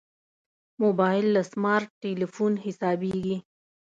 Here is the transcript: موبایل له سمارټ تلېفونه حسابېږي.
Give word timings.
موبایل 0.81 1.25
له 1.35 1.41
سمارټ 1.51 1.89
تلېفونه 2.03 2.57
حسابېږي. 2.65 3.37